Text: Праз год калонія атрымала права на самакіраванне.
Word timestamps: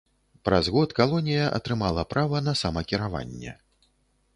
Праз 0.47 0.69
год 0.75 0.95
калонія 1.01 1.43
атрымала 1.59 2.09
права 2.15 2.43
на 2.49 2.59
самакіраванне. 2.65 3.51